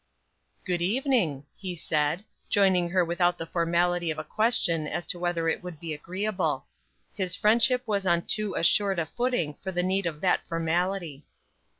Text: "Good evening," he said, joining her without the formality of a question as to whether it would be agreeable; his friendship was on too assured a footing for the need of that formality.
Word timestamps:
"Good 0.65 0.81
evening," 0.81 1.45
he 1.55 1.75
said, 1.75 2.23
joining 2.49 2.89
her 2.89 3.05
without 3.05 3.37
the 3.37 3.45
formality 3.45 4.09
of 4.09 4.17
a 4.17 4.23
question 4.23 4.87
as 4.87 5.05
to 5.05 5.19
whether 5.19 5.47
it 5.47 5.61
would 5.61 5.79
be 5.79 5.93
agreeable; 5.93 6.65
his 7.13 7.35
friendship 7.35 7.83
was 7.85 8.03
on 8.03 8.23
too 8.23 8.55
assured 8.55 8.97
a 8.97 9.05
footing 9.05 9.53
for 9.53 9.71
the 9.71 9.83
need 9.83 10.07
of 10.07 10.19
that 10.21 10.41
formality. 10.47 11.27